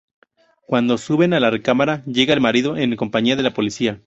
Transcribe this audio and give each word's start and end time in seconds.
Cuando 0.65 0.97
suben 0.97 1.31
a 1.35 1.39
la 1.39 1.51
recámara, 1.51 2.01
llega 2.07 2.33
el 2.33 2.41
marido 2.41 2.75
en 2.75 2.95
compañía 2.95 3.35
de 3.35 3.43
la 3.43 3.53
policía. 3.53 3.99